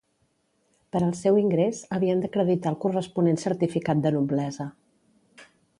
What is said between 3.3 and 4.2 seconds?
certificat de